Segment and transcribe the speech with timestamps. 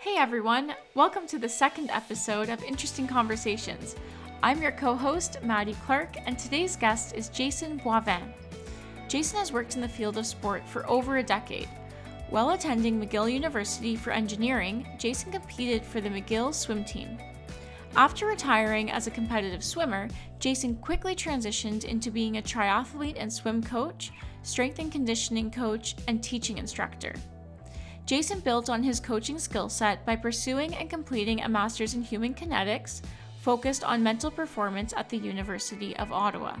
[0.00, 3.96] Hey everyone, welcome to the second episode of Interesting Conversations.
[4.44, 8.32] I'm your co host, Maddie Clark, and today's guest is Jason Boivin.
[9.08, 11.68] Jason has worked in the field of sport for over a decade.
[12.30, 17.18] While attending McGill University for engineering, Jason competed for the McGill swim team.
[17.96, 20.06] After retiring as a competitive swimmer,
[20.38, 24.12] Jason quickly transitioned into being a triathlete and swim coach,
[24.44, 27.14] strength and conditioning coach, and teaching instructor.
[28.08, 32.32] Jason built on his coaching skill set by pursuing and completing a master's in human
[32.32, 33.02] kinetics
[33.42, 36.56] focused on mental performance at the University of Ottawa.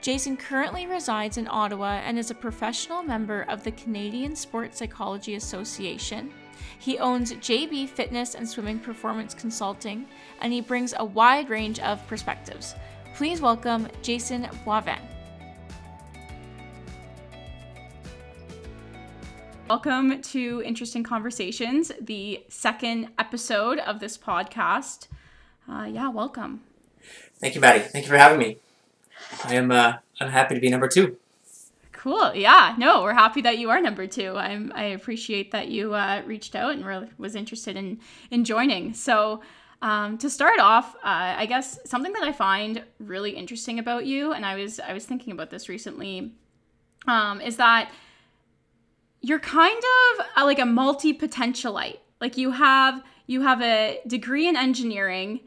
[0.00, 5.34] Jason currently resides in Ottawa and is a professional member of the Canadian Sports Psychology
[5.34, 6.30] Association.
[6.78, 10.06] He owns JB Fitness and Swimming Performance Consulting,
[10.42, 12.76] and he brings a wide range of perspectives.
[13.16, 15.00] Please welcome Jason Boivin.
[19.68, 25.08] Welcome to Interesting Conversations, the second episode of this podcast.
[25.68, 26.60] Uh, yeah, welcome.
[27.40, 27.80] Thank you, Maddie.
[27.80, 28.58] Thank you for having me.
[29.42, 31.16] I am uh, I'm happy to be number two.
[31.90, 32.32] Cool.
[32.36, 32.76] Yeah.
[32.78, 34.36] No, we're happy that you are number two.
[34.36, 37.98] I'm I appreciate that you uh, reached out and really was interested in
[38.30, 38.94] in joining.
[38.94, 39.42] So.
[39.82, 44.32] Um, to start off, uh, I guess something that I find really interesting about you,
[44.32, 46.32] and I was I was thinking about this recently,
[47.06, 47.90] um, is that
[49.20, 49.82] you're kind
[50.18, 51.98] of a, like a multi potentialite.
[52.20, 55.40] Like you have you have a degree in engineering,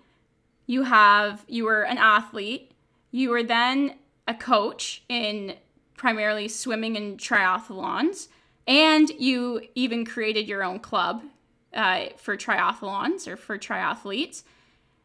[0.66, 2.72] you have you were an athlete,
[3.12, 3.96] you were then
[4.28, 5.56] a coach in
[5.98, 8.28] primarily swimming and triathlons,
[8.68, 11.24] and you even created your own club
[11.74, 14.44] uh, for triathlons or for triathletes.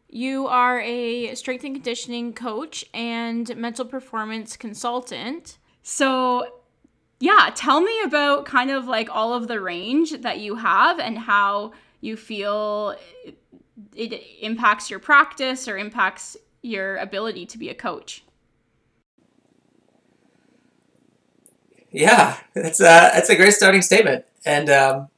[0.09, 5.59] You are a strength and conditioning coach and mental performance consultant.
[5.83, 6.47] So
[7.25, 11.17] yeah, tell me about kind of like all of the range that you have and
[11.17, 11.73] how
[12.03, 12.97] you feel
[13.97, 18.25] it impacts your practice or impacts your ability to be a coach.
[21.91, 25.09] Yeah, that's a that's a great starting statement, and um,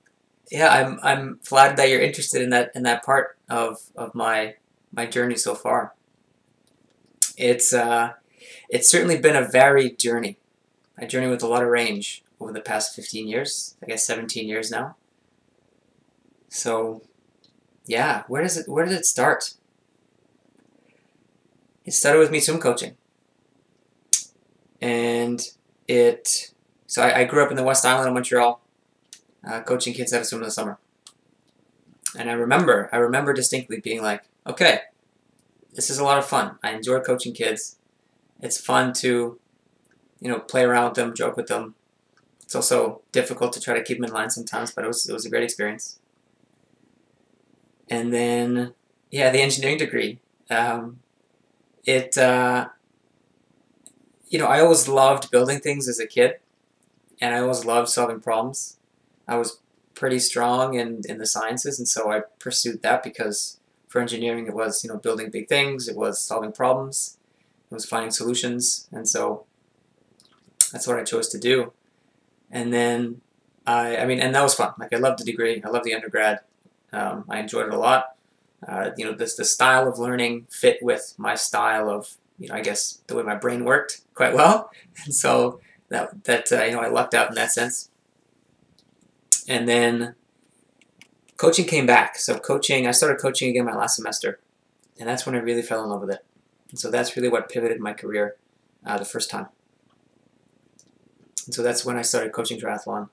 [0.48, 4.54] yeah, I'm I'm flattered that you're interested in that in that part of of my
[4.92, 5.94] my journey so far.
[7.36, 8.12] It's uh,
[8.68, 10.38] it's certainly been a varied journey.
[10.98, 14.48] I journey with a lot of range over the past 15 years, I guess 17
[14.48, 14.96] years now.
[16.48, 17.02] So,
[17.86, 19.54] yeah, where does it where does it start?
[21.84, 22.96] It started with me swim coaching.
[24.80, 25.40] And
[25.86, 26.52] it
[26.86, 28.60] so I, I grew up in the West Island of Montreal,
[29.46, 30.78] uh, coaching kids how to swim in the summer.
[32.18, 34.80] And I remember, I remember distinctly being like, okay,
[35.74, 36.58] this is a lot of fun.
[36.62, 37.76] I enjoy coaching kids.
[38.40, 39.38] It's fun to
[40.20, 41.74] you know, play around with them, joke with them.
[42.42, 45.12] It's also difficult to try to keep them in line sometimes, but it was, it
[45.12, 45.98] was a great experience.
[47.88, 48.74] And then,
[49.10, 50.20] yeah, the engineering degree.
[50.50, 51.00] Um,
[51.84, 52.68] it, uh,
[54.28, 56.36] you know, I always loved building things as a kid,
[57.20, 58.78] and I always loved solving problems.
[59.26, 59.60] I was
[59.94, 64.54] pretty strong in, in the sciences, and so I pursued that because for engineering it
[64.54, 67.18] was, you know, building big things, it was solving problems,
[67.70, 69.45] it was finding solutions, and so
[70.72, 71.72] that's what I chose to do.
[72.50, 73.20] And then
[73.66, 74.72] I, I mean, and that was fun.
[74.78, 75.62] Like I loved the degree.
[75.64, 76.40] I loved the undergrad.
[76.92, 78.16] Um, I enjoyed it a lot.
[78.66, 82.54] Uh, you know, this the style of learning fit with my style of, you know,
[82.54, 84.70] I guess the way my brain worked quite well.
[85.04, 87.90] And so that that uh, you know, I lucked out in that sense.
[89.48, 90.14] And then
[91.36, 92.16] coaching came back.
[92.16, 94.40] So coaching, I started coaching again my last semester,
[94.98, 96.24] and that's when I really fell in love with it.
[96.70, 98.36] And so that's really what pivoted my career
[98.84, 99.48] uh, the first time.
[101.46, 103.08] And so that's when I started coaching triathlon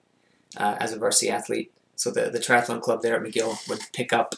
[0.58, 1.72] uh, as a varsity athlete.
[1.96, 4.36] So the, the triathlon club there at McGill would pick up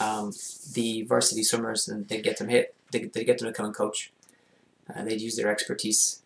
[0.00, 0.32] um,
[0.74, 3.74] the varsity swimmers and they'd get them hit, they, they'd get them to come and
[3.74, 4.12] coach.
[4.92, 6.22] Uh, they'd use their expertise.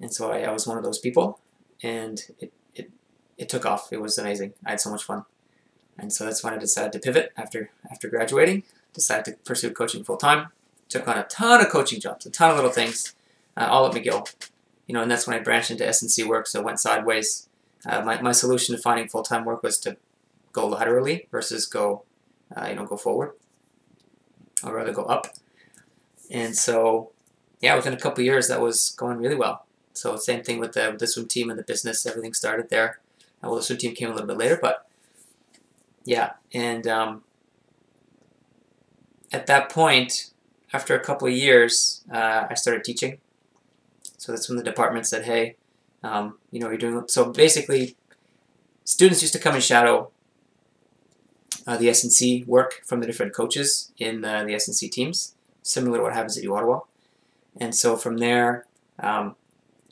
[0.00, 1.40] And so I, I was one of those people
[1.82, 2.90] and it, it,
[3.36, 3.92] it took off.
[3.92, 4.54] It was amazing.
[4.64, 5.24] I had so much fun.
[5.98, 8.62] And so that's when I decided to pivot after, after graduating,
[8.92, 10.48] decided to pursue coaching full time.
[10.88, 13.14] Took on a ton of coaching jobs, a ton of little things,
[13.56, 14.32] uh, all at McGill
[14.88, 17.46] you know, and that's when I branched into S&C work, so went sideways.
[17.86, 19.98] Uh, my, my solution to finding full-time work was to
[20.52, 22.02] go laterally versus go,
[22.56, 23.32] uh, you know, go forward.
[24.64, 25.28] I'd rather go up.
[26.30, 27.12] And so,
[27.60, 29.66] yeah, within a couple years, that was going really well.
[29.92, 32.06] So same thing with the, with the swim team and the business.
[32.06, 32.98] Everything started there.
[33.42, 34.88] Uh, well, the swim team came a little bit later, but
[36.04, 36.32] yeah.
[36.54, 37.24] And um,
[39.32, 40.30] at that point,
[40.72, 43.18] after a couple of years, uh, I started teaching.
[44.28, 45.56] So that's when the department said, hey,
[46.02, 47.96] um, you know, you're doing, so basically,
[48.84, 50.10] students used to come and shadow
[51.66, 56.02] uh, the S&C work from the different coaches in the, the S&C teams, similar to
[56.02, 56.80] what happens at U Ottawa.
[57.58, 58.66] And so from there,
[58.98, 59.34] um,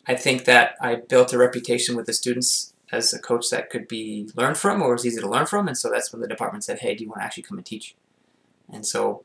[0.07, 3.89] I think that I built a reputation with the students as a coach that could
[3.89, 5.67] be learned from or was easy to learn from.
[5.67, 7.65] And so that's when the department said, hey, do you want to actually come and
[7.65, 7.97] teach?
[8.71, 9.25] And so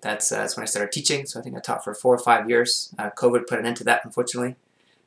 [0.00, 1.26] that's, uh, that's when I started teaching.
[1.26, 2.94] So I think I taught for four or five years.
[2.98, 4.56] Uh, COVID put an end to that, unfortunately.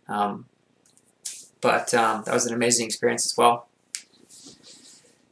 [0.08, 0.46] Um,
[1.62, 3.68] but um, that was an amazing experience as well.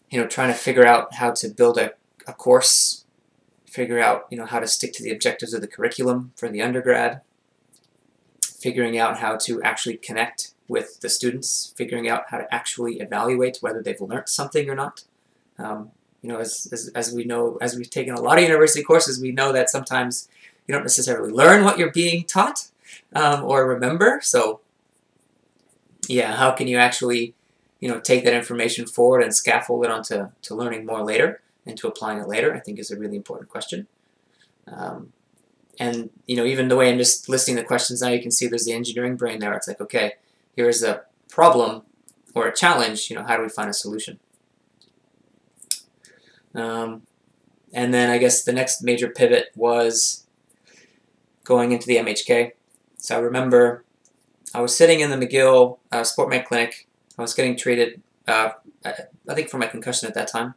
[0.10, 1.94] You know, trying to figure out how to build a,
[2.28, 3.06] a course,
[3.66, 6.62] figure out, you know, how to stick to the objectives of the curriculum for the
[6.62, 7.22] undergrad,
[8.42, 13.58] figuring out how to actually connect with the students, figuring out how to actually evaluate
[13.62, 15.04] whether they've learned something or not.
[15.58, 18.84] Um, you know, as, as, as we know, as we've taken a lot of university
[18.84, 20.28] courses, we know that sometimes
[20.68, 22.70] you don't necessarily learn what you're being taught
[23.14, 24.20] um, or remember.
[24.22, 24.60] So,
[26.08, 27.34] yeah, how can you actually,
[27.80, 31.78] you know, take that information forward and scaffold it onto to learning more later and
[31.78, 32.54] to applying it later?
[32.54, 33.88] I think is a really important question.
[34.68, 35.14] Um,
[35.80, 38.48] and you know, even the way I'm just listing the questions now, you can see
[38.48, 39.54] there's the engineering brain there.
[39.54, 40.14] It's like, okay,
[40.56, 41.84] here's a problem
[42.36, 43.10] or a challenge.
[43.10, 44.20] You know, how do we find a solution?
[46.56, 47.04] Um,
[47.74, 50.26] and then I guess the next major pivot was
[51.44, 52.52] going into the MHK.
[52.98, 53.84] So I remember
[54.54, 56.88] I was sitting in the McGill uh, Med Clinic.
[57.18, 58.52] I was getting treated, uh,
[58.86, 60.56] I think, for my concussion at that time.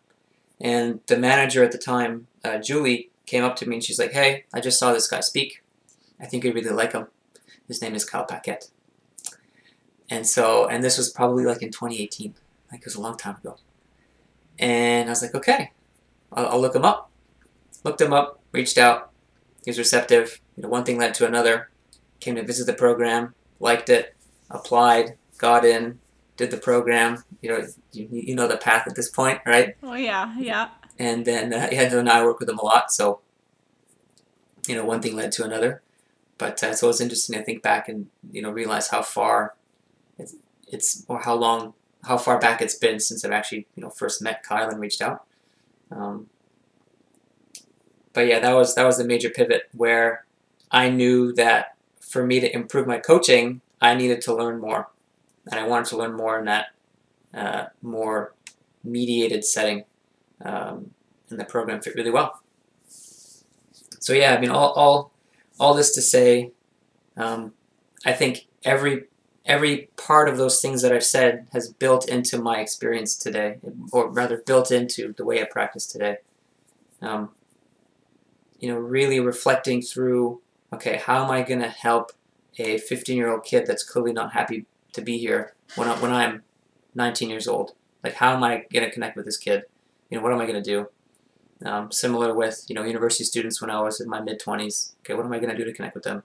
[0.60, 4.12] And the manager at the time, uh, Julie, came up to me and she's like,
[4.12, 5.62] hey, I just saw this guy speak.
[6.20, 7.08] I think you'd really like him.
[7.68, 8.68] His name is Kyle Paquette.
[10.08, 12.34] And so, and this was probably like in 2018.
[12.70, 13.56] Like it was a long time ago.
[14.58, 15.72] And I was like, okay,
[16.34, 17.10] I'll, I'll look him up.
[17.84, 19.10] Looked him up, reached out.
[19.64, 20.40] He was receptive.
[20.56, 21.70] You know, one thing led to another.
[22.20, 24.14] Came to visit the program, liked it,
[24.50, 25.98] applied, got in,
[26.36, 27.24] did the program.
[27.40, 29.76] You know, you, you know the path at this point, right?
[29.82, 30.68] Oh yeah, yeah.
[30.98, 33.20] And then uh, yeah, then I work with him a lot, so
[34.68, 35.82] you know, one thing led to another.
[36.38, 39.54] But uh, so it's interesting to think back and you know realize how far
[40.18, 40.34] it's,
[40.68, 41.74] it's or how long
[42.04, 45.02] how far back it's been since I've actually you know first met Kyle and reached
[45.02, 45.24] out.
[45.94, 46.28] Um,
[48.12, 50.26] but yeah, that was that was the major pivot where
[50.70, 54.90] I knew that for me to improve my coaching, I needed to learn more,
[55.50, 56.66] and I wanted to learn more in that
[57.34, 58.34] uh, more
[58.84, 59.84] mediated setting,
[60.44, 60.90] um,
[61.30, 62.40] and the program fit really well.
[62.86, 65.12] So yeah, I mean, all all
[65.58, 66.52] all this to say,
[67.16, 67.52] um,
[68.04, 69.04] I think every
[69.44, 73.58] every part of those things that I've said has built into my experience today,
[73.92, 76.18] or rather built into the way I practice today.
[77.00, 77.30] Um,
[78.60, 80.40] you know, really reflecting through,
[80.72, 82.12] okay, how am I going to help
[82.58, 86.42] a 15-year-old kid that's clearly not happy to be here when, I, when I'm
[86.94, 87.72] 19 years old?
[88.04, 89.64] Like, how am I going to connect with this kid?
[90.10, 90.88] You know, what am I going to do?
[91.66, 94.92] Um, similar with, you know, university students when I was in my mid-20s.
[95.00, 96.22] Okay, what am I going to do to connect with them?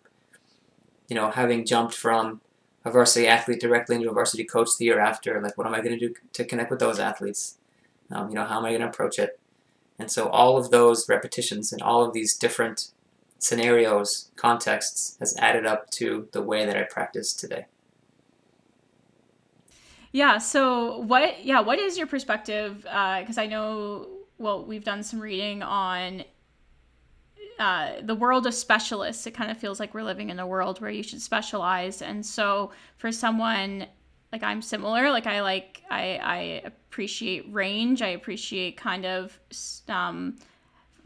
[1.07, 2.41] You know, having jumped from
[2.87, 5.41] a varsity athlete directly into a varsity coach the year after.
[5.41, 7.57] Like, what am I going to do to connect with those athletes?
[8.11, 9.39] Um, you know, how am I going to approach it?
[9.99, 12.91] And so all of those repetitions and all of these different
[13.39, 17.65] scenarios, contexts, has added up to the way that I practice today.
[20.11, 20.37] Yeah.
[20.37, 21.44] So what?
[21.44, 21.59] Yeah.
[21.59, 22.77] What is your perspective?
[22.83, 24.07] Because uh, I know.
[24.39, 26.23] Well, we've done some reading on
[27.59, 30.80] uh, the world of specialists, it kind of feels like we're living in a world
[30.80, 32.02] where you should specialize.
[32.02, 33.87] And so for someone
[34.31, 38.02] like I'm similar, like I like I I appreciate range.
[38.02, 39.40] I appreciate kind of
[39.87, 40.37] um,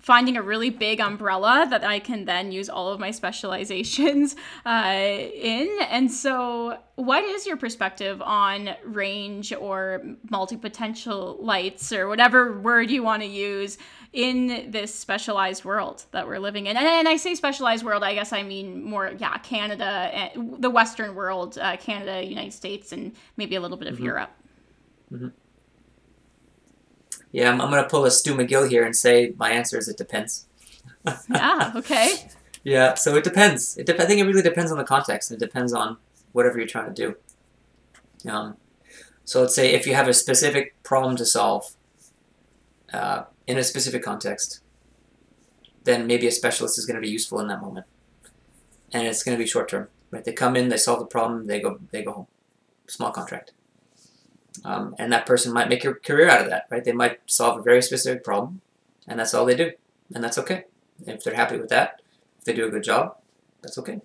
[0.02, 4.94] finding a really big umbrella that I can then use all of my specializations uh,
[4.96, 5.70] in.
[5.90, 13.04] And so, what is your perspective on range or multi potentialites or whatever word you
[13.04, 13.78] want to use
[14.14, 16.78] in this specialized world that we're living in?
[16.78, 20.70] And, and I say specialized world, I guess I mean more, yeah, Canada, eh, the
[20.70, 24.06] Western world, uh, Canada, United States, and maybe a little bit of mm-hmm.
[24.06, 24.32] Europe.
[25.12, 25.28] Mm-hmm.
[27.32, 29.88] Yeah, I'm, I'm going to pull a Stu McGill here and say my answer is
[29.88, 30.48] it depends.
[31.30, 32.30] yeah, okay.
[32.64, 33.78] yeah, so it depends.
[33.78, 35.32] It de- I think it really depends on the context.
[35.32, 35.98] It depends on
[36.34, 37.16] whatever you're trying to
[38.24, 38.30] do.
[38.30, 38.58] Um,
[39.24, 41.76] so let's say if you have a specific problem to solve
[42.94, 44.62] uh, in a specific context,
[45.84, 47.86] then maybe a specialist is going to be useful in that moment,
[48.92, 49.88] and it's going to be short term.
[50.12, 50.24] Right?
[50.24, 52.28] They come in, they solve the problem, they go, they go home.
[52.88, 53.54] Small contract.
[54.66, 56.84] Um, and that person might make a career out of that, right?
[56.84, 58.62] They might solve a very specific problem,
[59.08, 59.72] and that's all they do,
[60.14, 60.66] and that's okay.
[61.08, 62.02] If they're happy with that,
[62.40, 63.16] if they do a good job,
[63.62, 64.02] that's okay.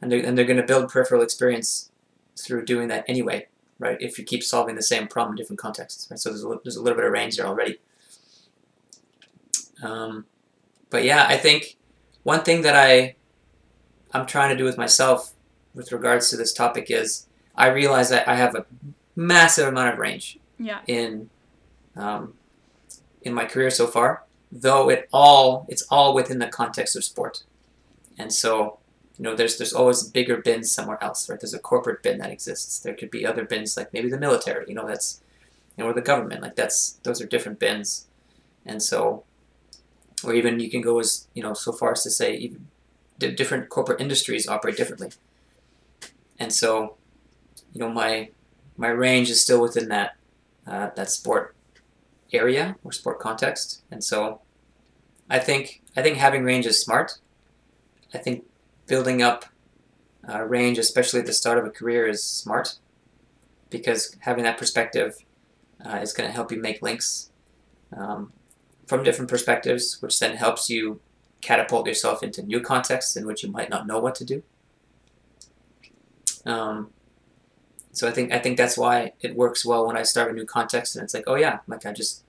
[0.00, 1.90] And they're, and they're going to build peripheral experience
[2.38, 3.48] through doing that anyway,
[3.78, 3.98] right?
[4.00, 6.18] If you keep solving the same problem in different contexts, right?
[6.18, 7.78] So there's a, there's a little bit of range there already.
[9.82, 10.24] Um,
[10.90, 11.76] but yeah, I think
[12.22, 13.16] one thing that I
[14.12, 15.34] I'm trying to do with myself
[15.74, 18.64] with regards to this topic is I realize that I have a
[19.14, 20.80] massive amount of range Yeah.
[20.86, 21.30] in
[21.96, 22.34] um,
[23.22, 27.42] in my career so far, though it all it's all within the context of sport,
[28.18, 28.78] and so
[29.18, 31.38] you know there's there's always bigger bins somewhere else, right?
[31.40, 32.78] There's a corporate bin that exists.
[32.78, 35.20] There could be other bins like maybe the military, you know, that's
[35.76, 38.06] you know, or the government, like that's those are different bins,
[38.64, 39.24] and so
[40.24, 42.68] or even you can go as you know so far as to say even
[43.18, 45.10] di- different corporate industries operate differently,
[46.38, 46.96] and so
[47.72, 48.30] you know my
[48.76, 50.16] my range is still within that
[50.66, 51.54] uh, that sport
[52.32, 54.40] area or sport context, and so
[55.30, 57.18] I think I think having range is smart.
[58.14, 58.44] I think
[58.86, 59.44] building up
[60.28, 62.78] uh, range, especially at the start of a career, is smart
[63.70, 65.16] because having that perspective
[65.84, 67.30] uh, is going to help you make links
[67.96, 68.32] um,
[68.88, 71.00] from different perspectives, which then helps you
[71.42, 74.42] catapult yourself into new contexts in which you might not know what to do.
[76.46, 76.90] Um,
[77.92, 80.46] so I think I think that's why it works well when I start a new
[80.46, 82.24] context and it's like, oh yeah, like I just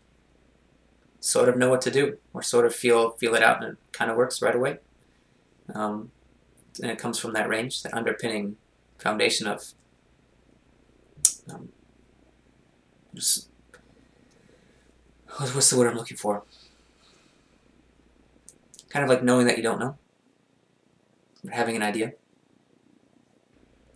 [1.21, 3.77] sort of know what to do or sort of feel feel it out and it
[3.93, 4.79] kind of works right away.
[5.73, 6.11] Um,
[6.81, 8.57] and it comes from that range, that underpinning
[8.97, 9.63] foundation of
[11.49, 11.69] um,
[13.15, 13.47] just
[15.37, 16.43] what's the word I'm looking for?
[18.89, 19.97] Kind of like knowing that you don't know,
[21.45, 22.13] or having an idea.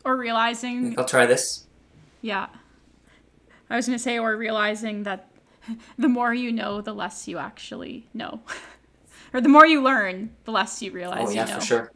[0.06, 1.66] Or realizing Like, I'll try this.
[2.22, 2.48] Yeah.
[3.70, 5.32] I was going to say, or realizing that
[5.98, 8.42] the more you know, the less you actually know.
[9.34, 11.60] or the more you learn, the less you realize Oh yeah, you know.
[11.60, 11.92] for sure.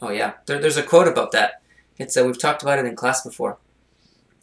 [0.00, 1.62] Oh yeah, there, there's a quote about that.
[1.96, 3.58] It's uh, we've talked about it in class before.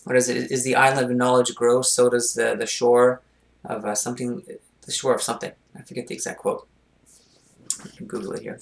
[0.06, 0.50] What is it?
[0.50, 1.82] Is the island of knowledge grow?
[1.82, 3.22] So does the the shore
[3.66, 4.44] of uh, something.
[4.86, 5.52] The shore of something.
[5.80, 6.68] I forget the exact quote.
[8.06, 8.60] Google it here.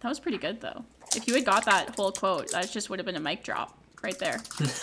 [0.00, 0.84] That was pretty good, though.
[1.14, 3.76] If you had got that whole quote, that just would have been a mic drop
[4.02, 4.40] right there.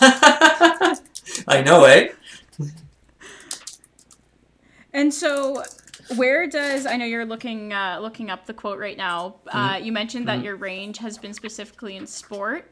[1.48, 2.10] I know, eh?
[4.92, 5.64] And so,
[6.16, 9.36] where does I know you're looking uh, looking up the quote right now?
[9.48, 10.44] Uh, you mentioned that Mhm.
[10.44, 12.70] your range has been specifically in sport.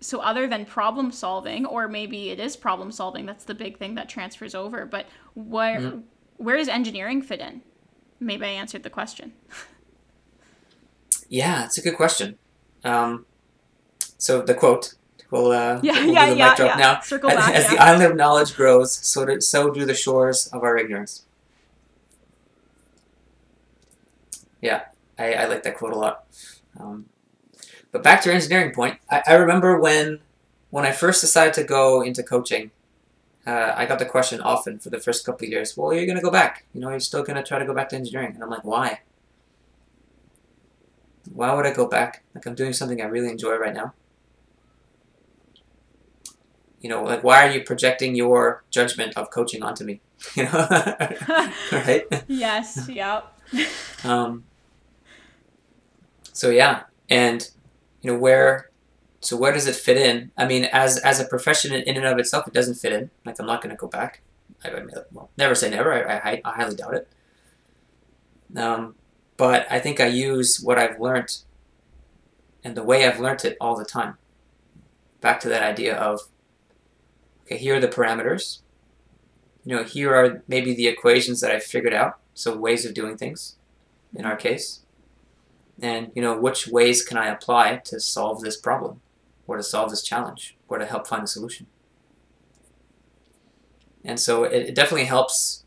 [0.00, 3.94] So, other than problem solving, or maybe it is problem solving, that's the big thing
[3.96, 4.86] that transfers over.
[4.86, 6.02] But where Mhm.
[6.38, 7.62] where does engineering fit in?
[8.20, 9.32] Maybe I answered the question.
[11.32, 12.38] Yeah, it's a good question.
[12.82, 13.24] Um,
[14.18, 14.94] so the quote.
[15.30, 16.74] We'll, uh, Yeah, we'll yeah, the yeah, yeah.
[16.74, 17.00] now.
[17.02, 17.54] Circle As, back.
[17.54, 17.70] as yeah.
[17.70, 21.24] the island of knowledge grows, so do, so do the shores of our ignorance.
[24.60, 24.86] Yeah,
[25.16, 26.24] I, I like that quote a lot.
[26.78, 27.06] Um,
[27.92, 30.18] but back to your engineering point, I, I remember when
[30.70, 32.72] when I first decided to go into coaching,
[33.50, 35.76] uh, I got the question often for the first couple of years.
[35.76, 36.66] Well, are you're gonna go back.
[36.72, 39.00] You know, you're still gonna try to go back to engineering, and I'm like, why?
[41.32, 42.22] Why would I go back?
[42.34, 43.94] Like I'm doing something I really enjoy right now.
[46.80, 50.00] You know, like why are you projecting your judgment of coaching onto me?
[50.36, 50.66] You know,
[51.72, 52.04] right?
[52.28, 52.88] yes.
[52.88, 53.24] Yep.
[54.04, 54.44] Um,
[56.32, 57.46] so yeah, and
[58.00, 58.69] you know where,
[59.20, 60.32] so where does it fit in?
[60.36, 63.10] I mean, as as a profession in and of itself, it doesn't fit in.
[63.24, 64.22] Like I'm not going to go back.
[64.64, 65.92] I, I well, never say never.
[65.92, 67.08] I, I, I highly doubt it.
[68.56, 68.94] Um,
[69.36, 71.38] but I think I use what I've learned
[72.64, 74.16] and the way I've learned it all the time.
[75.20, 76.22] Back to that idea of,
[77.44, 78.60] okay, here are the parameters.
[79.64, 82.18] You know, here are maybe the equations that I figured out.
[82.32, 83.56] So ways of doing things
[84.14, 84.80] in our case.
[85.80, 89.00] And, you know, which ways can I apply to solve this problem
[89.50, 91.66] or to solve this challenge or to help find a solution?
[94.04, 95.64] And so it, it definitely helps,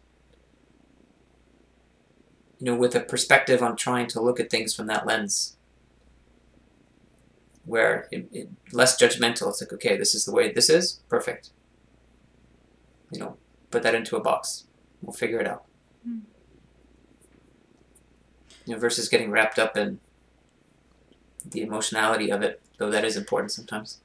[2.60, 5.58] you know, with a perspective on trying to look at things from that lens
[7.66, 9.50] where it, it less judgmental.
[9.50, 11.50] It's like, okay, this is the way this is, perfect.
[13.12, 13.38] You know,
[13.70, 14.64] put that into a box.
[15.02, 15.66] We'll figure it out.
[16.06, 16.20] Hmm.
[18.66, 20.00] You know, versus getting wrapped up in
[21.50, 24.00] the emotionality of it, though that is important sometimes.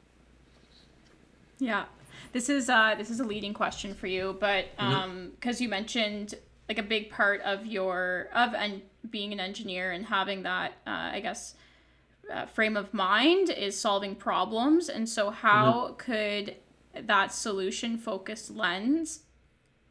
[1.59, 1.85] Yeah.
[2.33, 6.35] This is uh this is a leading question for you, but um because you mentioned
[6.69, 11.11] like a big part of your of and being an engineer and having that uh,
[11.13, 11.55] I guess
[12.33, 16.57] uh, frame of mind is solving problems, and so how could
[16.95, 19.21] that solution focused lens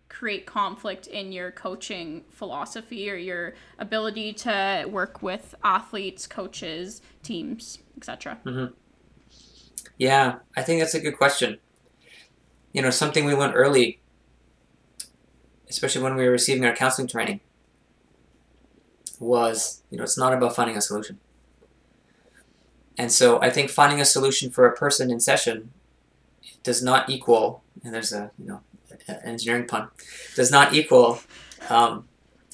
[0.09, 7.79] create conflict in your coaching philosophy or your ability to work with athletes, coaches, teams,
[7.97, 8.39] etc.
[8.45, 8.73] Mm-hmm.
[9.97, 11.59] Yeah, I think that's a good question.
[12.71, 13.99] You know, something we learned early,
[15.69, 17.41] especially when we were receiving our counseling training,
[19.19, 21.19] was, you know, it's not about finding a solution.
[22.97, 25.71] And so I think finding a solution for a person in session
[26.63, 28.61] does not equal, and there's a, you know,
[29.07, 29.89] engineering pun,
[30.35, 31.19] does not equal
[31.69, 32.07] um,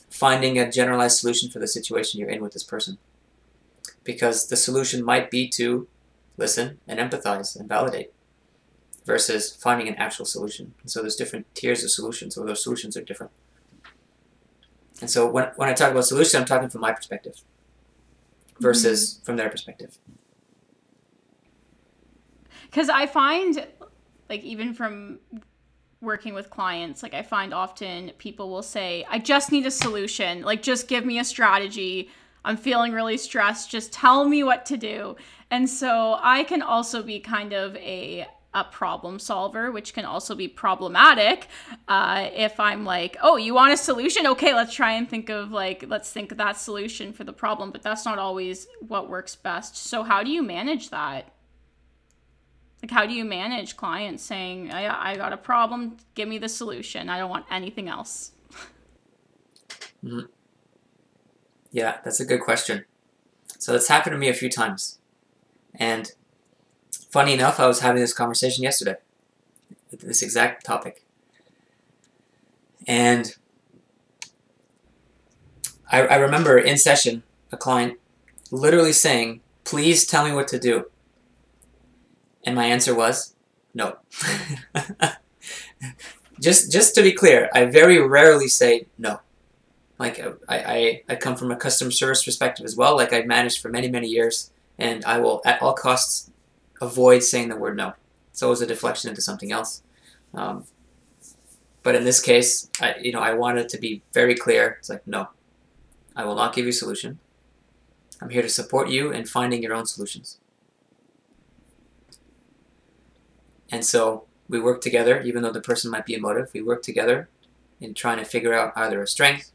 [0.10, 2.98] finding a generalized solution for the situation you're in with this person.
[4.04, 5.88] Because the solution might be to
[6.38, 8.12] listen and empathize and validate
[9.06, 10.74] versus finding an actual solution.
[10.82, 13.32] And so there's different tiers of solutions, or those solutions are different.
[15.02, 17.42] And so when, when I talk about solution, I'm talking from my perspective
[18.60, 19.26] versus mm-hmm.
[19.26, 19.98] from their perspective.
[22.66, 23.68] Because I find,
[24.30, 25.20] like, even from
[26.04, 30.42] working with clients, like, I find often people will say, I just need a solution.
[30.42, 32.10] Like, just give me a strategy.
[32.46, 33.72] I'm feeling really stressed.
[33.72, 35.16] Just tell me what to do.
[35.50, 40.36] And so I can also be kind of a a problem solver, which can also
[40.36, 41.48] be problematic.
[41.88, 44.28] Uh, if I'm like, oh, you want a solution?
[44.28, 47.72] Okay, let's try and think of like, let's think of that solution for the problem,
[47.72, 49.76] but that's not always what works best.
[49.76, 51.32] So, how do you manage that?
[52.84, 56.50] Like, how do you manage clients saying, I, I got a problem, give me the
[56.50, 57.10] solution.
[57.10, 58.34] I don't want anything else.
[60.04, 60.28] mm-hmm.
[61.72, 62.86] Yeah, that's a good question.
[63.58, 65.00] So, that's happened to me a few times.
[65.74, 66.12] And
[67.14, 68.96] Funny enough, I was having this conversation yesterday,
[69.92, 71.06] this exact topic.
[72.88, 73.36] And
[75.92, 77.22] I, I remember in session
[77.52, 78.00] a client
[78.50, 80.90] literally saying, Please tell me what to do.
[82.46, 83.36] And my answer was,
[83.74, 83.98] No.
[86.42, 89.20] just just to be clear, I very rarely say no.
[90.00, 92.96] Like I, I, I come from a customer service perspective as well.
[92.96, 96.32] Like I've managed for many, many years and I will at all costs
[96.82, 97.94] avoid saying the word no.
[98.32, 99.84] It's always a deflection into something else.
[100.34, 100.66] Um,
[101.84, 104.78] but in this case, I, you know, I wanted to be very clear.
[104.80, 105.30] It's like, no,
[106.16, 107.20] I will not give you a solution.
[108.22, 110.40] I'm here to support you in finding your own solutions.
[113.74, 117.28] And so we work together, even though the person might be emotive, we work together
[117.82, 119.52] in trying to figure out either a strength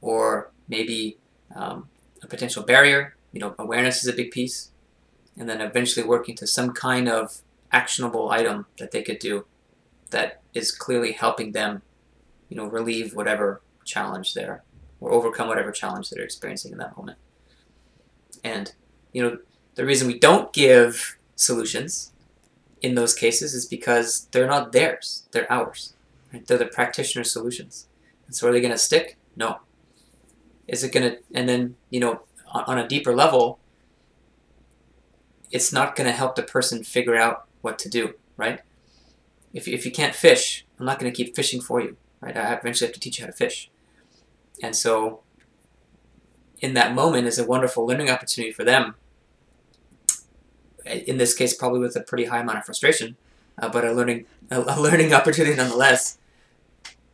[0.00, 1.18] or maybe
[1.54, 1.88] um,
[2.24, 3.14] a potential barrier.
[3.30, 4.72] You know, awareness is a big piece
[5.38, 9.46] and then eventually working to some kind of actionable item that they could do
[10.10, 11.82] that is clearly helping them,
[12.48, 14.64] you know, relieve whatever challenge there
[14.98, 17.18] or overcome whatever challenge they're experiencing in that moment.
[18.42, 18.74] And,
[19.12, 19.38] you know,
[19.76, 22.12] the reason we don't give solutions
[22.82, 25.94] in those cases is because they're not theirs, they're ours.
[26.32, 26.46] Right?
[26.46, 27.86] They're the practitioner's solutions.
[28.26, 29.16] And so are they going to stick?
[29.36, 29.60] No.
[30.66, 33.58] Is it going to, and then, you know, on, on a deeper level,
[35.50, 38.60] it's not going to help the person figure out what to do, right?
[39.54, 42.36] If, if you can't fish, I'm not going to keep fishing for you, right?
[42.36, 43.70] I eventually have to teach you how to fish.
[44.62, 45.20] And so,
[46.60, 48.94] in that moment, is a wonderful learning opportunity for them.
[50.86, 53.16] In this case, probably with a pretty high amount of frustration,
[53.58, 56.18] uh, but a learning a, learning opportunity nonetheless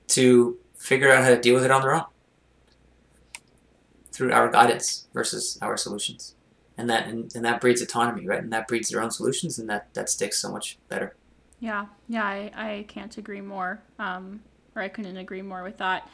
[0.09, 2.05] to figure out how to deal with it on their own
[4.13, 6.35] through our guidance versus our solutions.
[6.77, 8.43] And that and, and that breeds autonomy right?
[8.43, 11.15] And that breeds their own solutions and that that sticks so much better.
[11.61, 11.87] Yeah.
[12.09, 14.41] Yeah i, I can't agree more um,
[14.75, 16.09] or i couldn't agree more with that.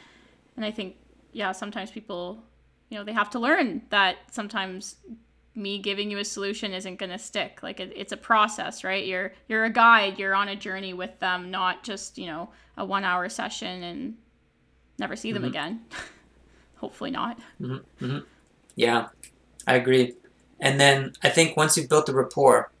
[0.55, 0.95] And i think
[1.31, 2.43] yeah sometimes people
[2.89, 4.95] you know they have to learn that sometimes
[5.55, 9.05] me giving you a solution isn't going to stick like it, it's a process right
[9.05, 12.85] you're you're a guide you're on a journey with them not just you know a
[12.85, 14.15] one hour session and
[14.99, 15.49] never see them mm-hmm.
[15.49, 15.81] again
[16.75, 18.05] hopefully not mm-hmm.
[18.05, 18.19] Mm-hmm.
[18.75, 19.07] yeah
[19.67, 20.15] i agree
[20.59, 22.71] and then I think once you've built the rapport,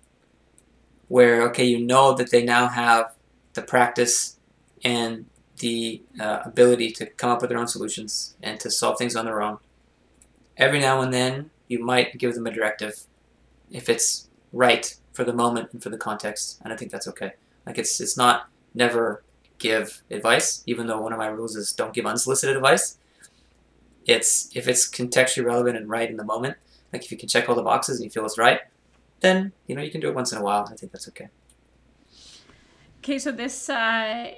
[1.07, 3.13] where okay, you know that they now have
[3.53, 4.37] the practice
[4.83, 5.25] and
[5.57, 9.25] the uh, ability to come up with their own solutions and to solve things on
[9.25, 9.57] their own.
[10.57, 13.05] Every now and then, you might give them a directive
[13.71, 17.33] if it's right for the moment and for the context, and I think that's okay.
[17.65, 19.23] Like it's it's not never
[19.59, 22.97] give advice, even though one of my rules is don't give unsolicited advice.
[24.05, 26.57] It's if it's contextually relevant and right in the moment,
[26.91, 28.61] like if you can check all the boxes and you feel it's right,
[29.19, 30.67] then you know you can do it once in a while.
[30.71, 31.29] I think that's okay.
[32.99, 34.31] Okay, so this uh,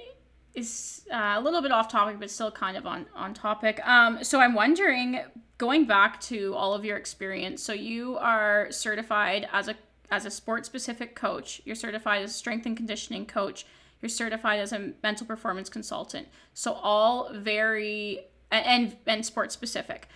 [0.54, 3.80] is uh, a little bit off topic, but still kind of on on topic.
[3.86, 5.20] Um, so I'm wondering,
[5.62, 9.76] going back to all of your experience, so you are certified as a
[10.10, 11.62] as a sport specific coach.
[11.64, 13.64] You're certified as a strength and conditioning coach.
[14.00, 16.26] You're certified as a mental performance consultant.
[16.52, 20.08] So all very and and sport specific.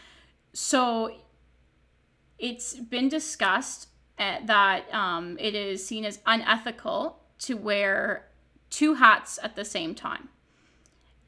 [0.53, 1.13] So
[2.41, 3.87] it's been discussed
[4.19, 8.27] uh, that um, it is seen as unethical to wear
[8.69, 10.29] two hats at the same time.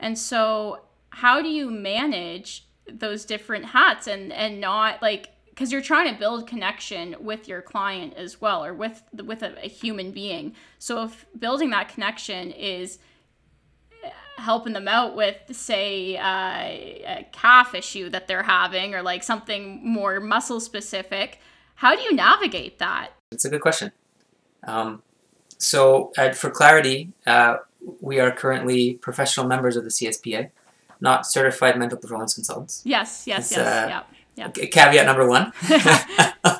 [0.00, 5.82] And so, how do you manage those different hats and and not like because you're
[5.82, 10.12] trying to build connection with your client as well or with with a, a human
[10.12, 10.54] being.
[10.78, 12.98] So if building that connection is
[14.36, 19.80] helping them out with say uh, a calf issue that they're having or like something
[19.84, 21.40] more muscle specific
[21.74, 23.10] how do you navigate that?
[23.30, 23.92] It's a good question.
[24.64, 25.00] Um,
[25.58, 27.56] so uh, for clarity uh,
[28.00, 30.50] we are currently professional members of the cspa
[31.00, 34.02] not certified mental performance consultants yes yes it's, yes uh, yeah
[34.38, 34.50] yeah.
[34.50, 35.52] Caveat number one.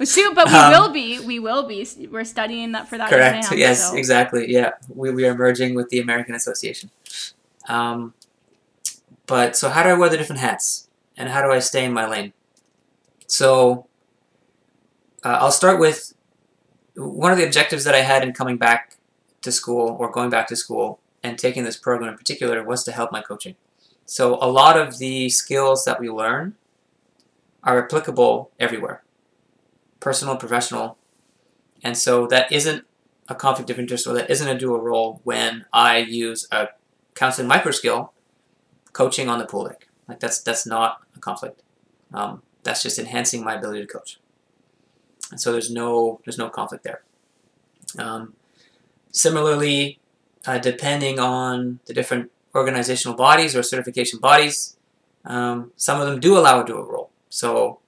[0.05, 1.21] Shoot, but we um, will be.
[1.21, 1.87] We will be.
[2.11, 3.09] We're studying that for that.
[3.09, 3.45] Correct.
[3.45, 3.97] Exam, yes, so.
[3.97, 4.51] exactly.
[4.51, 6.91] Yeah, we, we are merging with the American Association.
[7.69, 8.15] Um,
[9.27, 11.93] but so how do I wear the different hats, and how do I stay in
[11.93, 12.33] my lane?
[13.29, 13.87] So
[15.25, 16.15] uh, I'll start with
[16.97, 18.97] one of the objectives that I had in coming back
[19.43, 22.93] to school or going back to school and taking this program in particular was to
[22.93, 23.55] help my coaching.
[24.09, 26.55] So a lot of the skills that we learn
[27.63, 29.03] are applicable everywhere,
[30.01, 30.97] personal, professional.
[31.85, 32.87] And so that isn't
[33.29, 36.69] a conflict of interest or that isn't a dual role when I use a
[37.15, 38.15] counseling micro skill
[38.95, 39.89] coaching on the pool deck.
[40.09, 41.63] Like that's that's not a conflict.
[42.15, 44.19] Um, that's just enhancing my ability to coach.
[45.31, 47.03] And so there's no there's no conflict there.
[47.99, 48.33] Um,
[49.13, 50.01] similarly,
[50.47, 54.77] uh, depending on the different organizational bodies or certification bodies,
[55.25, 57.11] um, some of them do allow a dual role.
[57.29, 57.81] So,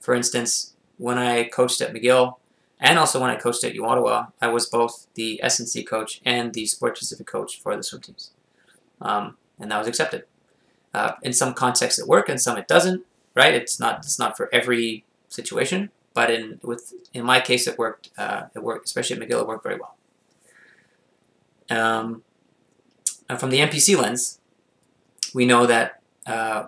[0.00, 2.36] for instance, when I coached at McGill,
[2.80, 6.66] and also when I coached at UOttawa, I was both the S&C coach and the
[6.66, 8.30] sport-specific coach for the swim teams.
[9.00, 10.24] Um, and that was accepted.
[10.94, 13.04] Uh, in some contexts it worked, in some it doesn't,
[13.34, 13.54] right?
[13.54, 18.10] It's not, it's not for every situation, but in, with, in my case it worked,
[18.16, 19.94] uh, it worked, especially at McGill, it worked very well.
[21.70, 22.22] Um,
[23.36, 24.40] from the MPC lens,
[25.34, 26.66] we know that uh,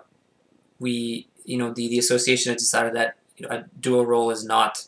[0.79, 4.45] we you know the, the association has decided that you know, a dual role is
[4.45, 4.87] not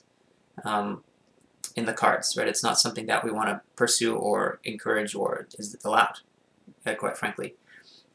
[0.64, 1.04] um,
[1.76, 2.48] in the cards, right?
[2.48, 6.20] It's not something that we want to pursue or encourage or is allowed,
[6.86, 7.56] uh, quite frankly.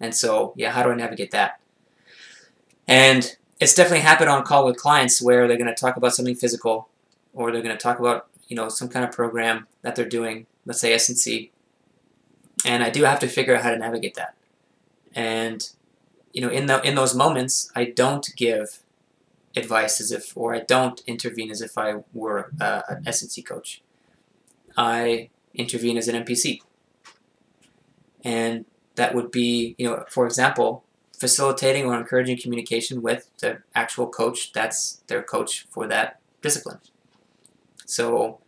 [0.00, 1.60] And so, yeah, how do I navigate that?
[2.86, 6.36] And it's definitely happened on call with clients where they're going to talk about something
[6.36, 6.88] physical
[7.34, 10.46] or they're going to talk about, you know, some kind of program that they're doing,
[10.64, 11.50] let's say S&C.
[12.64, 14.34] And I do have to figure out how to navigate that.
[15.14, 15.68] And
[16.32, 18.80] you know, in the in those moments, I don't give
[19.56, 23.82] advice as if, or I don't intervene as if I were uh, an S&C coach.
[24.76, 26.60] I intervene as an MPC,
[28.22, 30.84] and that would be, you know, for example,
[31.18, 36.78] facilitating or encouraging communication with the actual coach that's their coach for that discipline.
[37.86, 38.38] So,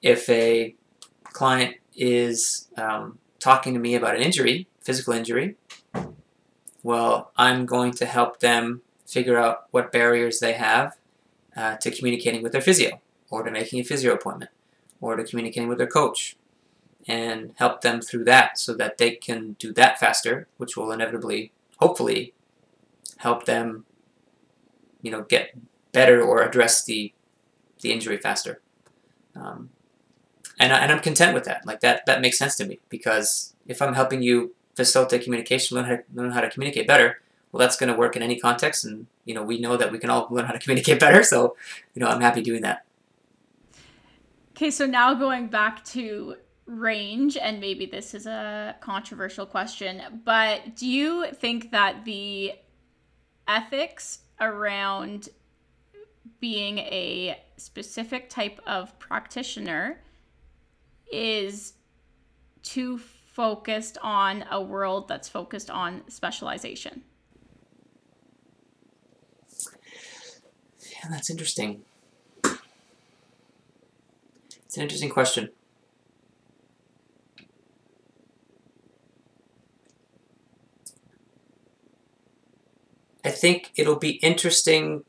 [0.00, 0.74] if a
[1.24, 5.56] client is um, talking to me about an injury, physical injury,
[6.82, 10.96] well, I'm going to help them figure out what barriers they have
[11.56, 14.50] uh, to communicating with their physio, or to making a physio appointment,
[15.00, 16.36] or to communicating with their coach,
[17.06, 21.52] and help them through that so that they can do that faster, which will inevitably,
[21.78, 22.34] hopefully,
[23.18, 23.84] help them,
[25.02, 25.56] you know, get
[25.92, 27.12] better or address the
[27.80, 28.60] the injury faster.
[29.36, 29.70] Um,
[30.58, 31.66] and, I, and I'm content with that.
[31.66, 35.86] Like that, that makes sense to me because if I'm helping you facilitate communication, learn
[35.86, 37.20] how to, learn how to communicate better,
[37.52, 38.84] well, that's going to work in any context.
[38.84, 41.22] And, you know, we know that we can all learn how to communicate better.
[41.22, 41.56] So,
[41.94, 42.84] you know, I'm happy doing that.
[44.52, 50.76] Okay, so now going back to range, and maybe this is a controversial question, but
[50.76, 52.52] do you think that the
[53.46, 55.28] ethics around
[56.40, 60.00] being a specific type of practitioner
[61.10, 61.74] is
[62.62, 67.02] too focused on a world that's focused on specialization?
[70.90, 71.82] Yeah, that's interesting.
[74.66, 75.50] It's an interesting question.
[83.24, 85.04] I think it'll be interesting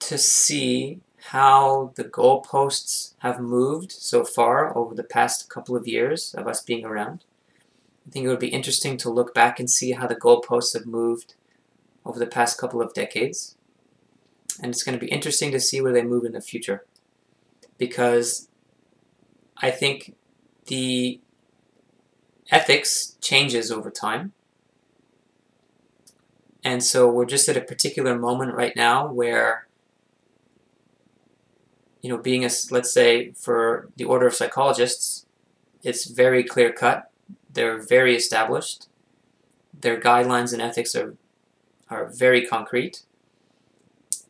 [0.00, 6.34] to see how the goalposts have moved so far over the past couple of years
[6.34, 7.24] of us being around.
[8.06, 10.86] I think it would be interesting to look back and see how the goalposts have
[10.86, 11.34] moved
[12.04, 13.56] over the past couple of decades.
[14.62, 16.86] And it's going to be interesting to see where they move in the future.
[17.76, 18.48] Because
[19.58, 20.14] I think
[20.66, 21.20] the
[22.52, 24.32] ethics changes over time.
[26.62, 29.65] And so we're just at a particular moment right now where,
[32.02, 35.26] you know, being a, let's say, for the order of psychologists,
[35.82, 37.10] it's very clear cut
[37.56, 38.86] they're very established.
[39.72, 41.16] Their guidelines and ethics are,
[41.88, 43.02] are very concrete.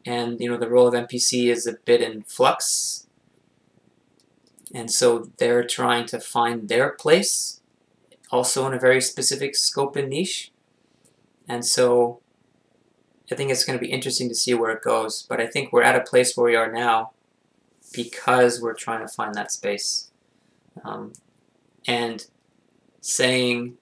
[0.07, 3.07] and you know the role of MPC is a bit in flux,
[4.73, 7.61] and so they're trying to find their place,
[8.31, 10.53] also in a very specific scope and niche,
[11.49, 12.21] and so
[13.31, 15.27] I think it's going to be interesting to see where it goes.
[15.29, 17.11] But I think we're at a place where we are now
[17.97, 20.11] because we're trying to find that space,
[20.85, 21.13] um,
[21.89, 22.27] and
[23.01, 23.79] saying,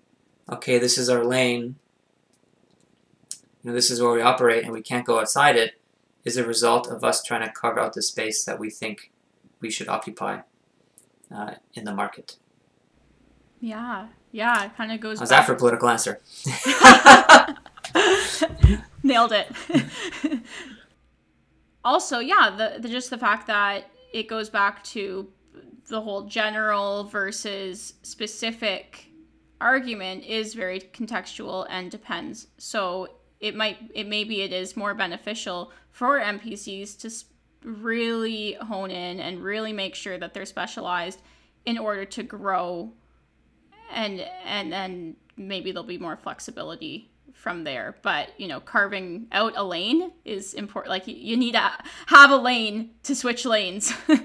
[0.48, 1.76] okay, this is our lane.
[3.62, 5.78] You know, this is where we operate, and we can't go outside it
[6.24, 9.10] is a result of us trying to carve out the space that we think
[9.60, 10.40] we should occupy
[11.34, 12.36] uh, in the market.
[13.60, 15.18] Yeah, yeah, it kind of goes.
[15.18, 16.20] How's that for a political answer?
[19.02, 19.52] Nailed it.
[21.84, 25.28] also, yeah, the, the just the fact that it goes back to
[25.88, 29.08] the whole general versus specific
[29.60, 32.46] argument is very contextual and depends.
[32.56, 33.08] So
[33.40, 39.42] it might it maybe it is more beneficial for MPCs to really hone in and
[39.42, 41.20] really make sure that they're specialized
[41.66, 42.92] in order to grow
[43.92, 47.96] and and then maybe there'll be more flexibility from there.
[48.02, 51.72] But you know carving out a lane is important like you need to
[52.06, 53.92] have a lane to switch lanes.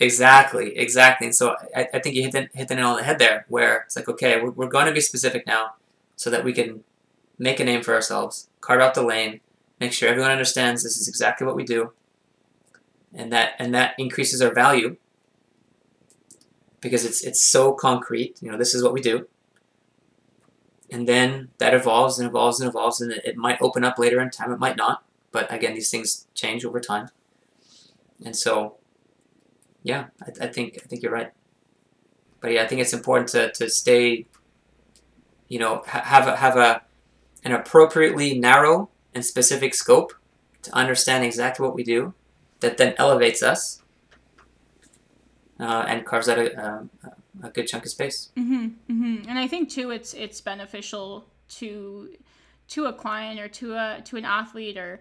[0.00, 1.26] Exactly exactly.
[1.26, 3.44] And so I, I think you hit the, hit the nail on the head there
[3.48, 5.74] where it's like okay we're, we're going to be specific now
[6.16, 6.82] so that we can
[7.38, 9.40] make a name for ourselves, carve out the lane,
[9.80, 11.92] make sure everyone understands this is exactly what we do,
[13.12, 14.96] and that and that increases our value
[16.80, 18.40] because it's it's so concrete.
[18.40, 19.28] You know, this is what we do,
[20.92, 24.30] and then that evolves and evolves and evolves, and it, might open up later in
[24.30, 24.52] time.
[24.52, 25.02] It might not,
[25.32, 27.08] but again, these things change over time,
[28.24, 28.76] and so
[29.82, 31.32] yeah, I, I think I think you're right.
[32.40, 34.26] But yeah, I think it's important to, to stay,
[35.48, 36.82] you know, ha have a, have a
[37.42, 40.12] an appropriately narrow and specific scope
[40.60, 42.12] to understand exactly what we do
[42.60, 43.82] that then elevates us
[45.58, 48.30] uh, and carves out a, a, a, good chunk of space.
[48.36, 49.28] Mm-hmm, mm-hmm.
[49.28, 51.26] And I think too, it's it's beneficial
[51.56, 52.10] to
[52.68, 55.00] to a client or to a to an athlete or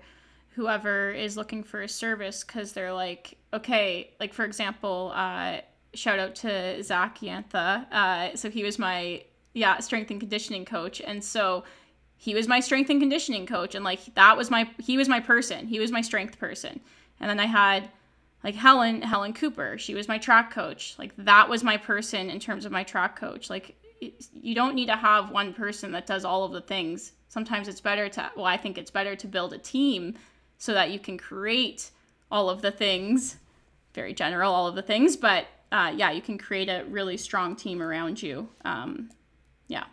[0.55, 5.57] whoever is looking for a service because they're like, okay, like for example, uh,
[5.93, 7.91] shout out to Zach Yantha.
[7.91, 9.23] Uh, so he was my
[9.53, 11.63] yeah strength and conditioning coach, and so
[12.21, 15.19] he was my strength and conditioning coach and like that was my he was my
[15.19, 16.79] person he was my strength person
[17.19, 17.89] and then i had
[18.43, 20.95] like helen helen cooper she was my track coach.
[20.97, 23.49] Like that was my person in terms of my track coach.
[23.49, 23.75] Like
[24.33, 27.11] you don't need to have one person that does all of the things.
[27.29, 30.15] Sometimes it's better to well i think it's better to build a team
[30.57, 31.91] so that you can create
[32.29, 33.37] all of the things
[33.93, 37.55] very general all of the things but uh, yeah you can create a really strong
[37.55, 38.49] team around you.
[38.65, 39.09] Um,
[39.67, 39.85] yeah.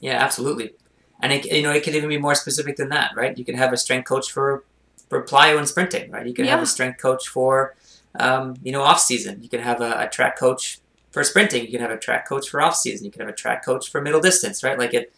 [0.00, 0.72] Yeah, absolutely.
[1.22, 3.36] And it, you know, it can even be more specific than that, right?
[3.38, 4.64] You can have a strength coach for
[5.08, 6.26] for plyo and sprinting, right?
[6.26, 6.52] You can yeah.
[6.52, 7.74] have a strength coach for
[8.18, 9.42] um, you know off season.
[9.42, 10.78] You can have a, a, track coach
[11.10, 11.64] for sprinting.
[11.64, 13.04] You can have a track coach for off season.
[13.04, 14.78] You can have a track coach for middle distance, right?
[14.78, 15.12] Like it.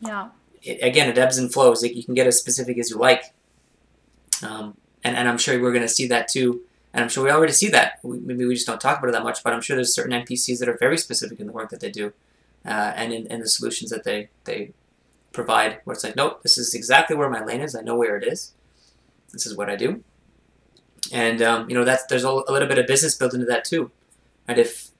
[0.00, 0.28] Yeah.
[0.62, 1.82] It, again, it ebbs and flows.
[1.82, 3.32] Like you can get as specific as you like.
[4.42, 6.62] Um, and, and I'm sure we're going to see that too.
[6.92, 7.98] And I'm sure we already see that.
[8.02, 10.12] We, maybe we just don't talk about it that much, but I'm sure there's certain
[10.12, 12.12] MPCs that are very specific in the work that they do
[12.64, 14.72] uh, and in, in the solutions that they, they
[15.32, 17.74] provide where it's like, nope, this is exactly where my lane is.
[17.74, 18.52] I know where it is.
[19.32, 20.02] This is what I do.
[21.12, 23.90] And, um, you know, that's, there's a, little bit of business built into that too.
[24.46, 24.90] And if,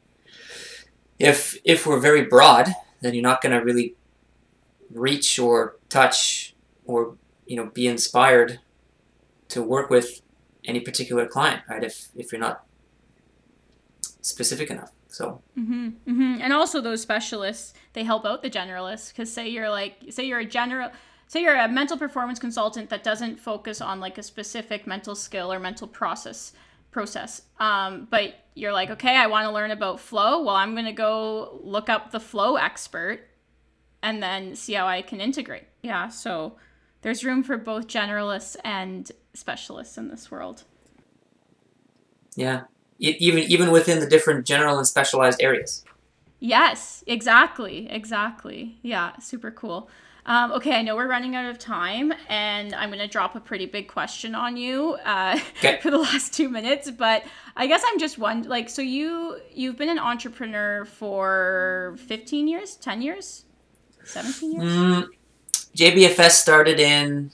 [1.19, 3.95] if, if we're very broad, then you're not going to really
[4.93, 7.16] reach or touch or,
[7.47, 8.61] you know, be inspired
[9.49, 10.23] to work with
[10.64, 11.85] any particular client, right?
[11.85, 12.64] If, if you're not
[14.21, 14.93] specific enough.
[15.09, 15.43] So.
[15.59, 16.38] Mm-hmm, mm-hmm.
[16.40, 20.40] And also those specialists, they help out the generalists because say you're like, say you're
[20.40, 20.90] a general,
[21.31, 25.53] say you're a mental performance consultant that doesn't focus on like a specific mental skill
[25.53, 26.53] or mental process
[26.90, 27.43] process.
[27.61, 30.43] Um, but you're like, okay, I want to learn about flow.
[30.43, 33.21] Well, I'm going to go look up the flow expert
[34.03, 35.69] and then see how I can integrate.
[35.83, 36.09] Yeah.
[36.09, 36.57] So
[37.03, 40.64] there's room for both generalists and specialists in this world.
[42.35, 42.62] Yeah
[43.01, 45.85] even even within the different general and specialized areas.
[46.38, 48.79] Yes, exactly, exactly.
[48.83, 49.90] Yeah, super cool.
[50.26, 53.40] Um, okay, I know we're running out of time, and I'm going to drop a
[53.40, 55.78] pretty big question on you uh, okay.
[55.80, 56.90] for the last two minutes.
[56.90, 57.24] But
[57.56, 62.76] I guess I'm just one like so you you've been an entrepreneur for 15 years,
[62.76, 63.44] 10 years,
[64.04, 64.72] 17 years.
[64.72, 65.06] Mm,
[65.76, 67.30] JBFS started in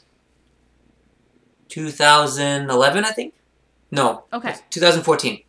[1.68, 3.34] 2011, I think.
[3.90, 4.24] No.
[4.32, 4.54] Okay.
[4.70, 5.42] 2014.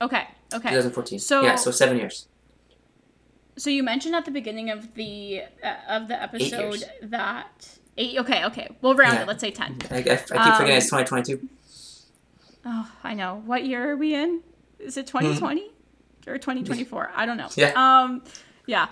[0.00, 0.26] Okay.
[0.54, 0.68] Okay.
[0.68, 1.18] 2014.
[1.18, 2.28] So yeah, so seven years.
[3.56, 8.18] So you mentioned at the beginning of the uh, of the episode that Eight.
[8.18, 8.68] Okay, okay.
[8.80, 9.22] We'll round Yeah.
[9.22, 9.28] it.
[9.28, 9.76] Let's say ten.
[9.90, 11.48] I, I, I keep Um, forgetting it's 2022.
[12.64, 13.42] Oh, I know.
[13.44, 14.40] What year are we in?
[14.78, 15.70] Is it 2020
[16.26, 17.10] or 2024?
[17.14, 17.48] I don't know.
[17.48, 17.60] Hmm.
[17.60, 17.72] Yeah.
[17.76, 18.24] Um,
[18.66, 18.88] yeah.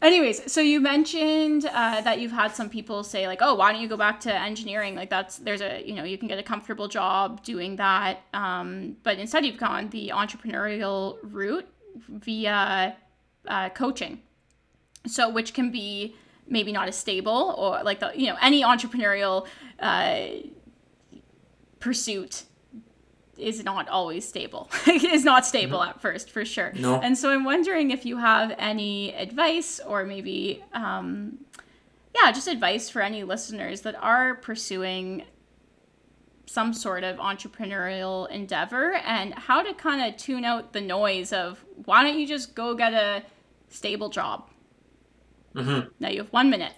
[0.00, 3.80] Anyways, so you mentioned uh, that you've had some people say like, "Oh, why don't
[3.80, 4.96] you go back to engineering?
[4.96, 8.96] Like that's there's a you know you can get a comfortable job doing that." Um,
[9.04, 11.68] but instead, you've gone the entrepreneurial route
[12.08, 12.96] via
[13.46, 14.20] uh, coaching.
[15.06, 16.14] So, which can be
[16.46, 19.46] maybe not as stable or like the you know any entrepreneurial
[19.80, 20.26] uh,
[21.80, 22.44] pursuit
[23.36, 24.70] is not always stable.
[24.86, 26.72] is not stable at first, for sure.
[26.78, 27.00] No.
[27.00, 31.38] And so I'm wondering if you have any advice or maybe, um,
[32.14, 35.24] yeah, just advice for any listeners that are pursuing
[36.46, 41.64] some sort of entrepreneurial endeavor and how to kind of tune out the noise of
[41.84, 43.22] why don't you just go get a
[43.68, 44.48] stable job?
[45.54, 45.88] Mm-hmm.
[46.00, 46.72] Now you have one minute.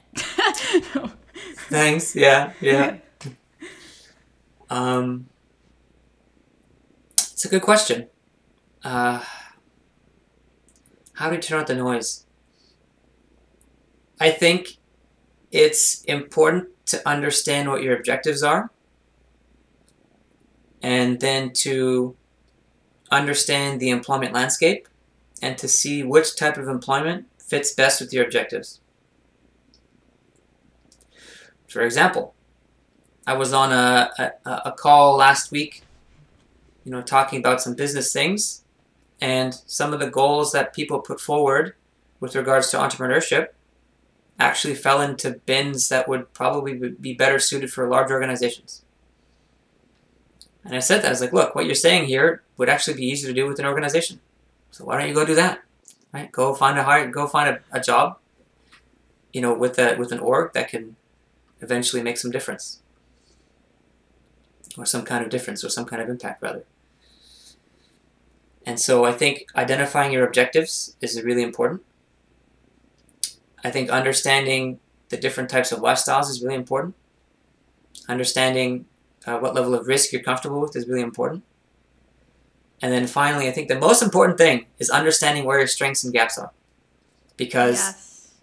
[0.95, 1.11] No.
[1.69, 2.15] Thanks.
[2.15, 2.97] Yeah, yeah.
[4.71, 5.29] Um,
[7.19, 8.09] it's a good question.
[8.83, 9.23] Uh,
[11.15, 12.27] how do you turn out the noise?
[14.21, 14.79] I think
[15.51, 18.71] it's important to understand what your objectives are
[20.83, 22.17] and then to
[23.11, 24.89] understand the employment landscape
[25.45, 28.81] and to see which type of employment fits best with your objectives.
[31.69, 32.35] For example,
[33.27, 34.11] I was on a,
[34.47, 35.83] a, a call last week,
[36.83, 38.65] you know, talking about some business things
[39.21, 41.75] and some of the goals that people put forward
[42.21, 43.49] with regards to entrepreneurship
[44.41, 48.83] actually fell into bins that would probably be better suited for large organizations.
[50.65, 53.05] And I said that I was like, look, what you're saying here would actually be
[53.05, 54.21] easier to do with an organization.
[54.75, 55.63] So why don't you go do that?
[56.13, 56.33] Right?
[56.33, 58.19] Go find a hire, go find a, a job,
[59.33, 60.97] you know, with a with an org that can
[61.61, 62.81] eventually make some difference.
[64.77, 66.65] Or some kind of difference or some kind of impact rather.
[68.67, 71.83] And so I think identifying your objectives is really important.
[73.63, 76.97] I think understanding the different types of lifestyles is really important.
[78.09, 78.87] Understanding
[79.25, 81.45] uh, what level of risk you're comfortable with is really important.
[82.83, 86.13] And then finally, I think the most important thing is understanding where your strengths and
[86.13, 86.53] gaps are.
[87.37, 88.35] Because yes.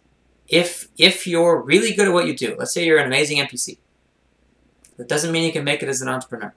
[0.47, 3.77] if if you're really good at what you do, let's say you're an amazing MPC,
[4.97, 6.53] that doesn't mean you can make it as an entrepreneur.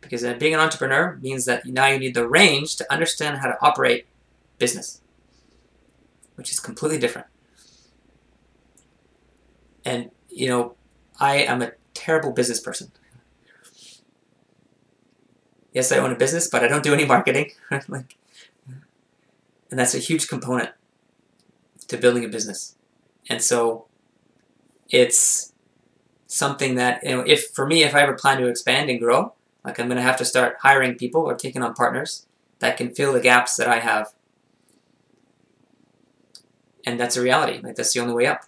[0.00, 3.58] Because being an entrepreneur means that now you need the range to understand how to
[3.60, 4.06] operate
[4.58, 5.00] business,
[6.36, 7.26] which is completely different.
[9.84, 10.74] And you know,
[11.18, 12.92] I am a terrible business person.
[15.72, 17.52] Yes, I own a business, but I don't do any marketing.
[17.88, 18.16] like,
[19.70, 20.70] and that's a huge component
[21.88, 22.76] to building a business.
[23.28, 23.86] And so,
[24.88, 25.52] it's
[26.26, 29.34] something that you know, if for me, if I ever plan to expand and grow,
[29.64, 32.26] like I'm going to have to start hiring people or taking on partners
[32.60, 34.12] that can fill the gaps that I have.
[36.86, 37.60] And that's a reality.
[37.60, 38.44] Like that's the only way up.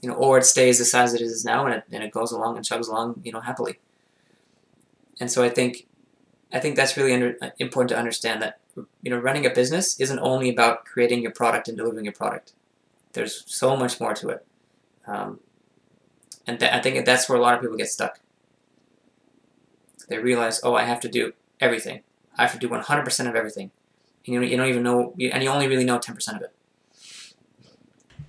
[0.00, 2.30] You know, or it stays the size it is now, and it, and it goes
[2.30, 3.78] along and chugs along, you know, happily.
[5.20, 5.86] And so I think,
[6.52, 8.60] I think that's really under, important to understand that
[9.02, 12.52] you know running a business isn't only about creating your product and delivering your product.
[13.12, 14.46] There's so much more to it,
[15.06, 15.40] um,
[16.46, 18.20] and th- I think that's where a lot of people get stuck.
[20.08, 22.02] They realize, oh, I have to do everything.
[22.36, 23.70] I have to do 100% of everything,
[24.26, 26.52] and you, you don't even know, and you only really know 10% of it.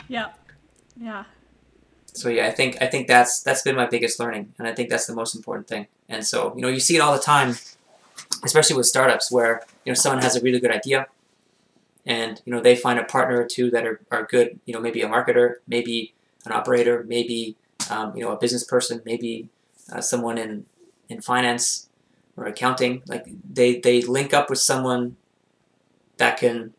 [0.07, 0.29] Yeah.
[0.99, 1.25] Yeah.
[2.17, 4.89] So yeah, I think I think that's that's been my biggest learning, and I think
[4.89, 5.85] that's the most important thing.
[6.09, 7.55] And so you know, you see it all the time,
[8.43, 11.05] especially with startups, where you know someone has a really good idea,
[12.07, 14.59] and you know they find a partner or two that are, are good.
[14.65, 17.55] You know, maybe a marketer, maybe an operator, maybe
[17.91, 19.49] um, you know a business person, maybe
[19.93, 20.65] uh, someone in
[21.09, 21.87] in finance
[22.35, 23.03] or accounting.
[23.05, 25.17] Like they they link up with someone
[26.17, 26.73] that can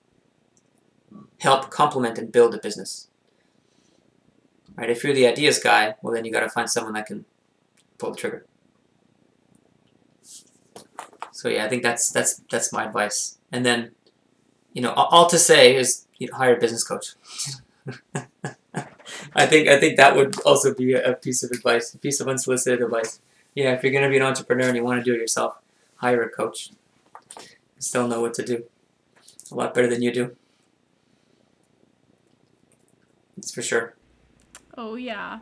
[1.38, 3.07] help complement and build a business
[4.78, 4.88] right?
[4.88, 7.24] If you're the ideas guy, well, then you got to find someone that can
[7.98, 8.46] pull the trigger.
[11.32, 13.38] So yeah, I think that's that's that's my advice.
[13.52, 13.92] And then,
[14.72, 17.14] you know, all, to say is you know, hire a business coach.
[19.34, 22.28] I think I think that would also be a, piece of advice, a piece of
[22.28, 23.20] unsolicited advice.
[23.54, 25.58] Yeah, if you're gonna be an entrepreneur and you want to do it yourself,
[25.96, 26.70] hire a coach.
[27.36, 27.44] You
[27.80, 28.64] Still know what to do.
[29.50, 30.36] A lot better than you do.
[33.36, 33.94] That's for sure.
[34.78, 35.40] Oh yeah.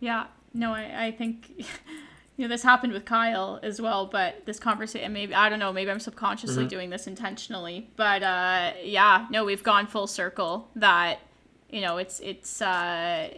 [0.00, 0.26] Yeah.
[0.54, 1.52] No, I, I think
[2.36, 5.72] you know this happened with Kyle as well, but this conversation maybe I don't know,
[5.72, 6.68] maybe I'm subconsciously Mhm.
[6.70, 7.90] doing this intentionally.
[7.96, 11.20] But uh yeah, no, we've gone full circle that
[11.70, 13.28] you know, it's it's uh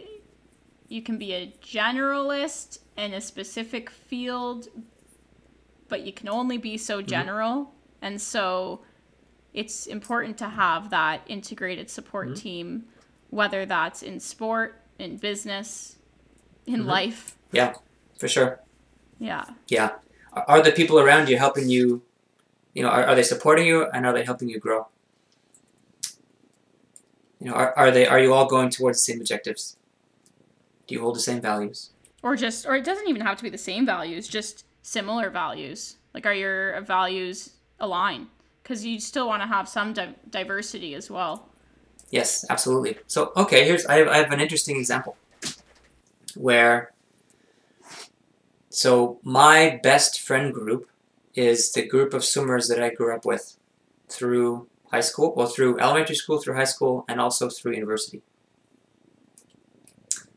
[0.87, 4.69] you can be a generalist in a specific field,
[5.89, 7.73] but you can only be so general.
[8.01, 8.79] And so
[9.53, 12.85] it's important to have that integrated support team,
[13.29, 15.97] whether that's in sport, in business,
[16.65, 16.89] in mm-hmm.
[16.89, 17.37] life.
[17.51, 17.73] Yeah,
[18.17, 18.59] for sure.
[19.19, 19.45] Yeah.
[19.67, 19.91] Yeah.
[20.33, 22.01] Are, are the people around you helping you?
[22.73, 24.87] You know, are, are they supporting you and are they helping you grow?
[27.39, 29.77] You know, are, are they are you all going towards the same objectives?
[30.87, 31.91] Do you hold the same values?
[32.21, 35.97] Or just, or it doesn't even have to be the same values, just similar values.
[36.13, 38.27] Like, are your values aligned?
[38.61, 41.48] Because you still want to have some di- diversity as well.
[42.11, 42.97] Yes, absolutely.
[43.07, 45.15] So, okay, here's I have, I have an interesting example
[46.35, 46.93] where
[48.69, 50.89] so my best friend group
[51.35, 53.57] is the group of swimmers that I grew up with
[54.07, 58.21] through high school, well through elementary school, through high school, and also through university.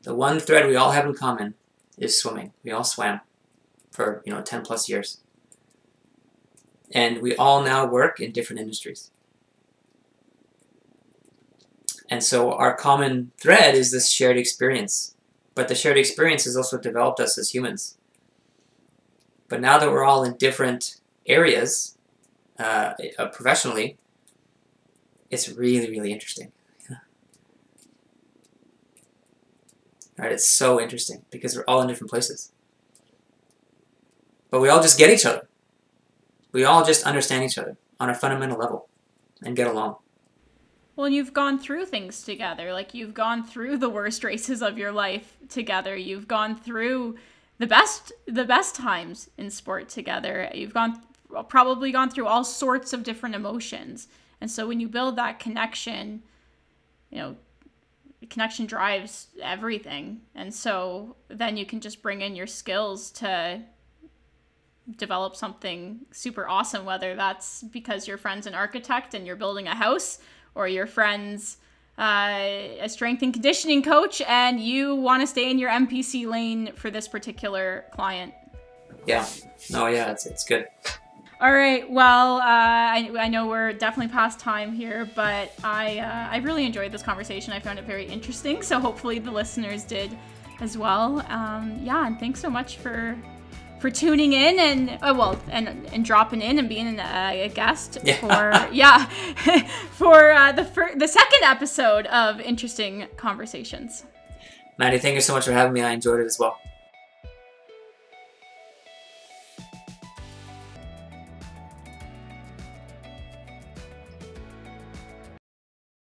[0.03, 1.55] The one thread we all have in common
[1.97, 2.53] is swimming.
[2.65, 3.21] We all swam
[3.93, 5.21] for, you know, 10 plus years.
[6.91, 9.12] And we all now work in different industries.
[12.13, 15.15] And so our common thread is this shared experience.
[15.55, 17.97] But the shared experience has also developed us as humans.
[19.49, 21.97] But now that we're all in different areas
[22.59, 23.97] uh, uh, professionally,
[25.31, 26.53] it's really, really interesting.
[30.19, 30.33] Right?
[30.33, 32.53] It's so interesting because we're all in different places.
[34.51, 35.49] But we all just get each other.
[36.53, 38.91] We all just understand each other on a fundamental level
[39.43, 39.97] and get along.
[40.95, 42.73] Well, you've gone through things together.
[42.73, 45.97] Like you've gone through the worst races of your life together.
[45.97, 47.17] You've gone through
[47.59, 50.51] the best the best times in sport together.
[50.53, 51.03] You've gone
[51.49, 54.09] probably gone through all sorts of different emotions.
[54.41, 56.23] And so when you build that connection,
[57.11, 57.37] you know,
[58.29, 60.21] connection drives everything.
[60.35, 63.63] And so then you can just bring in your skills to
[64.97, 69.75] develop something super awesome, whether that's because your friend's an architect and you're building a
[69.75, 70.19] house,
[70.55, 71.57] or your friend's
[71.99, 76.73] uh, a strength and conditioning coach and you want to stay in your MPC lane
[76.75, 78.33] for this particular client.
[79.07, 79.27] Yeah.
[79.71, 80.67] No, yeah, it's, it's good.
[81.41, 81.91] All right.
[81.91, 86.65] Well, uh, I, I know we're definitely past time here, but I uh, I really
[86.65, 87.53] enjoyed this conversation.
[87.53, 88.63] I found it very interesting.
[88.63, 90.17] So hopefully the listeners did
[90.61, 91.25] as well.
[91.29, 93.19] Um, yeah, and thanks so much for
[93.83, 97.99] for tuning in and oh, well and and dropping in and being a, a guest
[98.05, 98.15] Yeah.
[98.21, 99.07] for yeah
[99.91, 104.05] for uh, the fir- the second episode of interesting conversations.
[104.79, 105.83] Maddie, thank you so much for having me.
[105.83, 106.59] I enjoyed it as well.